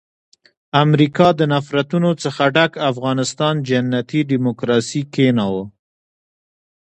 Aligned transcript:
امریکا 0.83 1.27
د 1.39 1.41
نفرتونو 1.53 2.09
څخه 2.23 2.43
ډک 2.55 2.71
افغانستان 2.91 3.53
جنتي 3.69 4.21
ډیموکراسي 4.31 5.01
کښېناوه. 5.13 5.63